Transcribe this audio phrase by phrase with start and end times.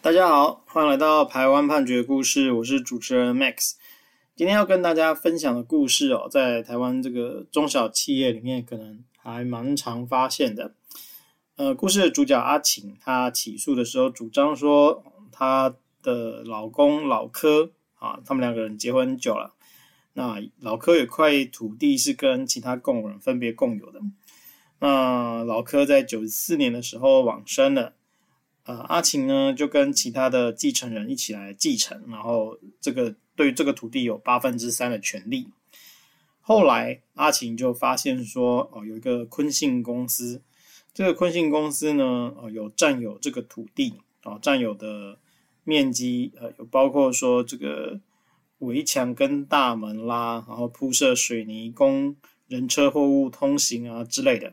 [0.00, 3.72] 大家好，欢迎来到台湾判决故事，我是主持人 Max。
[4.36, 10.72] 今天要跟大家分享的故事哦，在台湾这个中小企业里面，可能还蛮常发现的。
[11.56, 15.02] 呃，故事的主角阿晴，她起诉的时候主张说，
[15.32, 19.54] 她的老公老柯啊，他们两个人结婚很久了。
[20.12, 24.00] 那老柯有块土地是跟其他共人分别共有的。
[24.78, 27.94] 那老柯在九四年的时候往生了，
[28.68, 35.48] 呃，阿晴呢就跟其他的继承人一起来继承，然后这个对这个土地有八分之三的权利。
[36.42, 40.42] 后来阿晴就发现说，哦，有一个坤信公司，
[40.92, 45.18] 这个坤信公司呢，哦，有占有这个土地，哦，占有的
[45.64, 48.00] 面积，呃，有包括说这个。
[48.60, 52.16] 围墙跟大门啦，然后铺设水泥供
[52.48, 54.52] 人车货物通行啊之类的。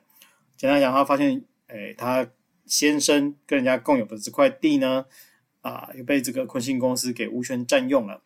[0.56, 2.30] 简单讲，他发现，哎，他
[2.66, 5.06] 先生跟人家共有的这块地呢，
[5.62, 8.22] 啊，也被这个坤信公司给无权占用了，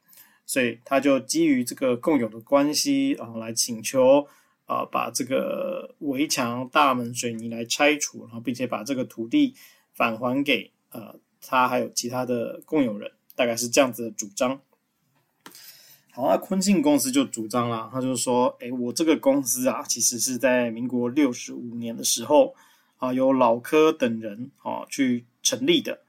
[0.45, 4.27] 所以他就基于这个共有的关系啊，来请求
[4.65, 9.55] 啊，把这个围墙、大门、水泥来拆除，然后并且把这个土地
[9.93, 14.61] 返还给呃他还有其他的共有人，大概是这样子的主张。
[16.11, 22.55] 好，那坤信公司就主张了，他就说：“哎，我这个公司啊，其实是在民国六十五年的时候
[22.99, 26.03] 啊，由老柯等人啊去成立的。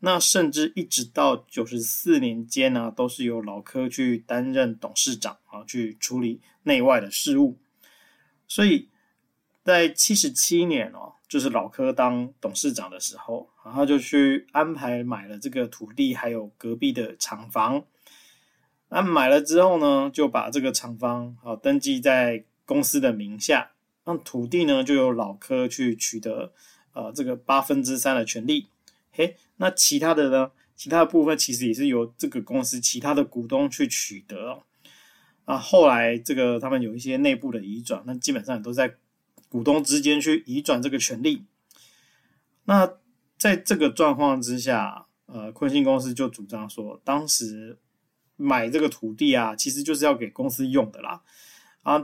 [0.00, 7.58] 那甚至一直到九十四年间呢，都是由老柯去担任董事长啊，去处理内外的事务。
[8.48, 8.88] 所以
[9.62, 17.84] 在七十七年哦，就是老柯当董事长的时候，然后就去安排买了这个土地，还有隔壁的厂房。”
[18.92, 23.70] 那买了之后呢，就把这个厂房啊登记在公司的名下，
[24.04, 26.52] 那土地呢就由老柯去取得
[26.92, 28.68] 呃这个八分之三的权利。
[29.12, 30.50] 嘿，那其他的呢？
[30.76, 34.62] 其他的部分其实也是由这个公司其他的股东去取得哦。
[35.44, 38.94] 啊，后来这个他们有一些内部的移转，那基本上都在
[39.48, 41.44] 股东之间去移转这个权利。
[42.64, 42.94] 那
[43.36, 47.78] 在这个状况之下，呃，坤信公司就主张说，当时。
[48.42, 51.20] 买这个土地啊，其实就是要给公司用的啦。
[51.82, 52.02] 啊，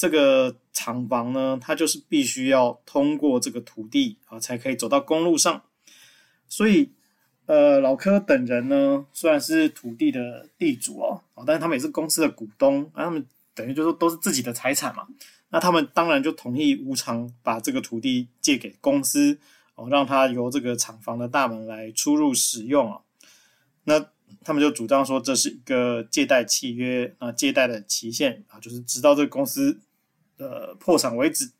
[0.00, 5.62] 这个厂房呢，它就是必须要通过这个土地啊，才可以走到公路上。
[6.48, 6.90] 所以，
[7.44, 15.06] 呃，老柯等人呢，虽然是土地的地主哦，但是他们也是公司的股东，啊，他们等于就是都是自己的财产嘛。
[15.50, 19.38] 那他们当然就同意无偿把这个土地借给公司
[19.74, 23.02] 哦，让他由这个厂房的大门来出入使用啊。
[23.84, 24.02] 那
[24.42, 29.78] 他们就主张说，这是一个借贷契约啊，借贷的期限啊，就是直到这个公司
[30.40, 31.52] 的破产为止。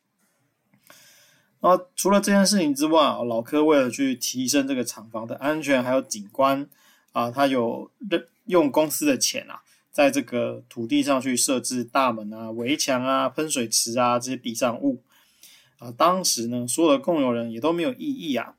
[1.60, 6.66] 啊，除了这件事情之外啊，老柯为了去提升这个厂房的安全还有景观
[7.12, 7.90] 啊，他有
[8.46, 15.02] 用公司的钱啊，在这个土地上去设置大门啊、围墙啊、喷水池啊这些地上物
[15.78, 15.90] 啊。
[15.90, 18.54] 当时呢，所有的共有人也都没有异议啊，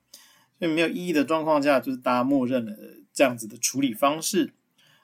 [0.59, 2.73] 所以没有异议的状况下，就是大家默认了。
[3.13, 4.53] 这样子的处理方式，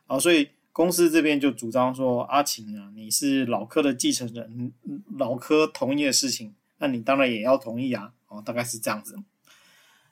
[0.05, 4.71] 啊，所以公司这边就主张说，阿晴啊，你是老柯的继承人，
[5.17, 9.15] 老柯同意的事情，那你当然也要同意啊，哦，大概是这样子。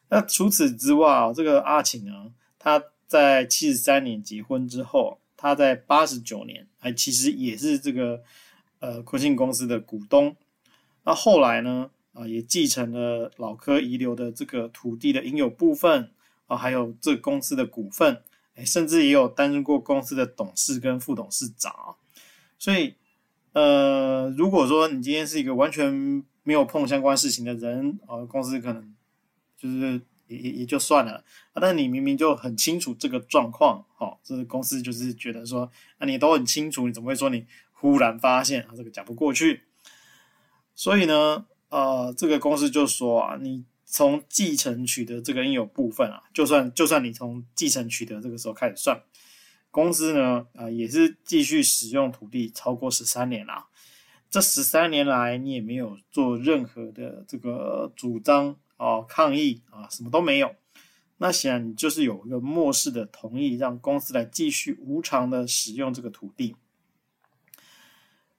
[0.10, 8.24] 那除此之外，这个阿晴啊，他在七十三年结婚之后，他在八十九年，还其实也是这个
[8.80, 10.36] 呃坤信公司的股东。
[11.04, 16.10] 那后来呢，啊，也继承了老柯遗留的这个土地的应有部分。
[16.48, 18.22] 啊，还有这公司的股份，
[18.64, 21.96] 甚至也有担任过公司的董事跟副董事长。
[22.58, 22.94] 所以，
[23.54, 28.96] 呃，如果说你今天是一个完全没有碰相关事情的人，啊，公司可能
[29.58, 31.24] 就是也也也就算了。
[31.54, 39.64] 啊，但你明明就很清楚这个状况，好，这个公司就是觉得说，啊，你都很清楚，你怎么会说你忽然发现啊，这个讲不过去。
[40.76, 43.66] 所以呢，呃，这个公司就说啊，你。
[43.96, 49.02] 从继承取得这个应有部分啊，就算就算你从继承取得这个时候开始算，
[49.72, 53.68] 公司呢啊、也是继续使用土地超过十三年啦。
[54.30, 60.54] 这十三年来你也没有做任何的这个主张啊、抗议啊，什么都没有。
[61.16, 66.58] 那显然你就是有一个默示的同意，让公司来继续无偿的使用这个土地。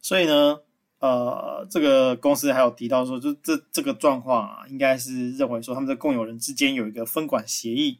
[0.03, 0.66] 所以呢。
[0.98, 7.98] 呃，这个公司还有提到说，就这这个状况啊，应该是认为说他们的共有人之间有一个分管协议。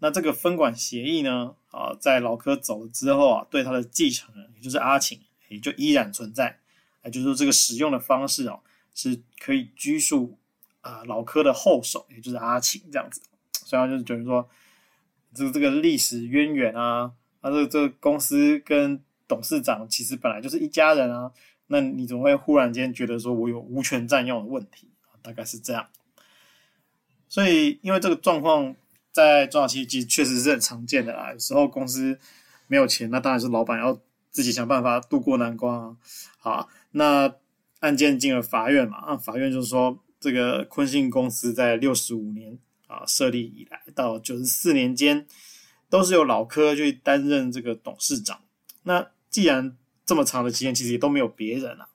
[0.00, 5.18] 那这个分管协议呢，啊，在老柯走了之后啊，对他的继承人，也就是阿晴，
[5.48, 6.60] 也就依然存在。
[7.04, 8.60] 也就是说，这个使用的方式哦，
[8.94, 10.38] 是可以拘束
[10.82, 13.20] 啊老柯的后手，也就是阿晴这样子。
[13.64, 14.48] 所以就是觉得说，
[15.34, 21.32] 这个这个历史渊源啊，啊，这个这个公司跟董事长其实本来就是一家人啊，
[21.68, 24.88] 那你怎么会忽然间觉得说我有无权占用的问题？
[25.22, 25.86] 大概是这样。
[27.28, 28.74] 所以，因为这个状况
[29.12, 31.32] 在中小企业确实是很常见的啦。
[31.32, 32.18] 有时候公司
[32.66, 34.00] 没有钱，那当然是老板要
[34.30, 35.96] 自己想办法渡过难关啊。
[36.38, 37.34] 好，那
[37.80, 45.26] 案件进了法院嘛，啊，法院就是说，这个坤信公司在六十五年啊设立以来到九十四年间，
[45.90, 48.40] 都是由老柯去担任这个董事长。
[48.84, 49.76] 那既然
[50.08, 51.86] 这么长的期间，其实也都没有别人啊。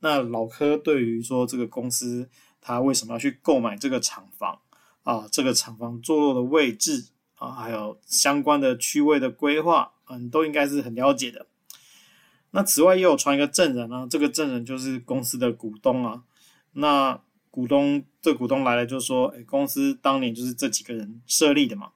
[0.00, 2.30] 那老柯对于说这个公司，
[2.62, 4.58] 他为什么要去购买这个厂房？
[5.02, 11.46] 啊，这个厂房坐落的位置啊，还有相关的区位的规划，嗯，都应该是很了解的。
[12.52, 16.22] 那此外，也有传一个证人啊，这个证人就是公司的股东啊。
[16.72, 17.20] 那
[17.50, 21.90] 股东这股东来了，就说：“哎，公司当年就是这几个人设立的嘛。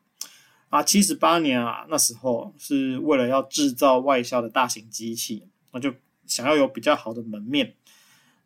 [0.68, 5.92] 啊，七十八年啊，那时候是为了要制造外销的大型机器，那就
[6.26, 7.74] 想要有比较好的门面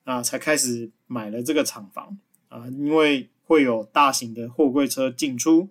[0.05, 2.19] 啊，才开始买了这个厂房
[2.49, 5.71] 啊，因为。”会有大型的货柜车进出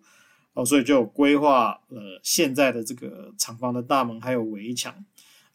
[0.54, 5.04] 哦，所以就有规划了现在的这个厂房的大门还有围墙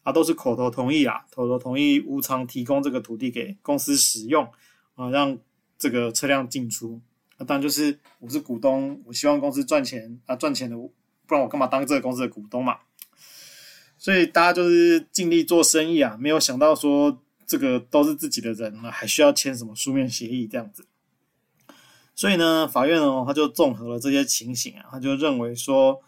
[0.03, 4.47] 啊，都是口头同意啊，口头同意无偿提供这个土地给公司使用
[4.93, 5.35] 啊，让
[5.79, 7.01] 这个车辆进出
[7.37, 7.41] 啊。
[7.43, 12.77] 当然就是我是股东，我希望公司赚钱啊，赚钱的，不然我干嘛当这个公司的股东嘛？
[14.01, 20.87] 所以大家就是尽力做生意啊，没有想到说这个都是自己的人了，还需要签什么书面协议这样子。
[22.15, 26.01] 所以呢，法院呢，他就综合了这些情形啊，他就认为说，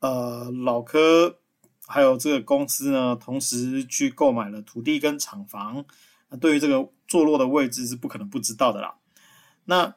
[0.00, 1.38] 呃，老柯
[1.86, 5.86] 还有这个公司呢，同时去购买了土地跟厂房，
[6.38, 8.96] 对于这个坐落的位置是不可能不知道的啦。
[9.64, 9.94] 那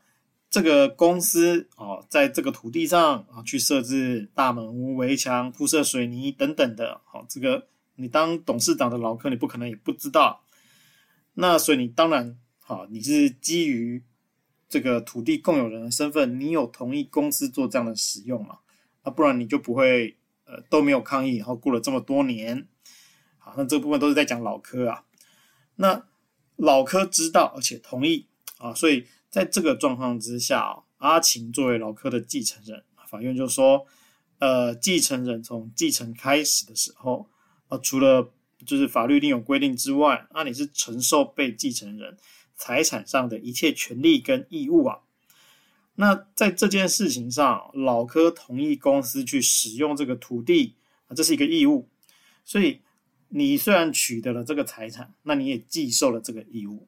[0.52, 10.44] 这个公司哦，在这个土地上啊，去设置大门屋、围墙、铺设水泥等等的，好，这个你当董事长的老柯，你不可能也不知道。
[11.34, 14.04] 那所以你当然好，你是基于。
[14.72, 18.60] 这个土地共有人的身份，你有同意公司做这样的使用吗？
[19.02, 20.16] 啊，不然你就不会
[20.46, 22.70] 呃都没有抗议，然后过了这么多年，
[23.38, 25.04] 好，那这部分都是在讲老柯啊。
[25.76, 26.08] 那
[26.56, 28.28] 老柯知道而且同意
[28.60, 33.88] 啊，所以在这个状况之下，阿勤作为老柯的继承人，法院就说，
[34.40, 37.30] 呃，继承人从继承开始的时候
[37.70, 38.32] 啊，除了
[38.66, 42.18] 就是法律另有规定之外，啊，你是承受被继承人。
[42.58, 45.00] 财产上的一切权利跟义务啊，
[45.96, 50.76] 那在这件事情上，老柯同意公司去使用这个土地
[51.08, 51.90] 啊，这是一个义务。
[52.46, 52.82] 所以
[53.30, 56.88] 你虽然取得了这个财产，那你也继受了这个义务。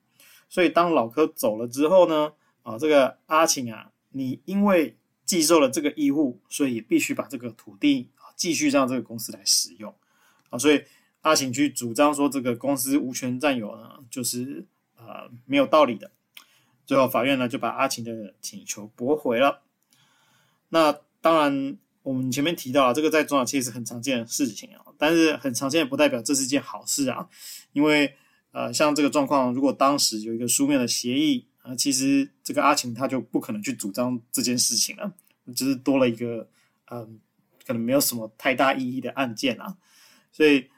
[0.53, 4.95] 所以当老柯走了之后呢，啊，这个阿晴啊，你因为
[5.25, 9.91] 继受了这个义务，所以也必须把这个土地啊继续让这个公司来使用
[10.51, 10.59] 啊。
[10.59, 10.83] 所以
[11.21, 14.67] 阿晴去主张说这个公司无权占有呢，就是。
[15.05, 16.11] 呃，没有道理的。
[16.85, 19.61] 最后，法院呢就把阿晴的请求驳回了。
[20.69, 27.27] 那当然，我们前面提到了这个在中小企业是很常见的事情啊，但是很常见不代表这是件好事啊。
[27.73, 28.15] 因为
[28.53, 35.13] 呃，像这个状况，如果当时有一个书面的协议啊，其实这个阿琴他就不可能去主张这件事情了，
[35.53, 36.47] 就是多了一个
[36.89, 37.19] 嗯、
[37.67, 39.75] 可能没有什么太大意义的案件啊，
[40.31, 40.69] 所以。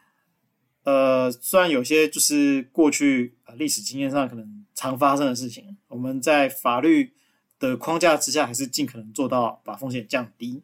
[0.86, 7.12] 呃，虽然有些就是过去呃历史经验上可能常发生的事情，我们在法律
[7.58, 10.62] 的框架之下，还是尽可能做到把风险降低。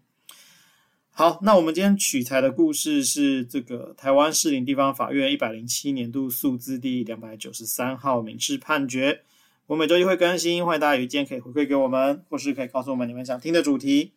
[1.22, 9.22] 好，那我们今天取材的故事是这个台湾士林地方法院一百零七年度诉字第两百九十三号民事判决。
[9.68, 14.14] 我每周一会更新，欢迎大家有意见可以回馈给我们，或是可以告诉我们你们想听的主题。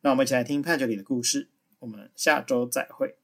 [0.00, 1.50] 那我们一起来听判决里的故事。
[1.80, 3.16] 我们下周再会。